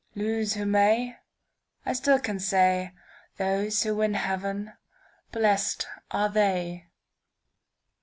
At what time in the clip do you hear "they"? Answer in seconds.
6.27-6.87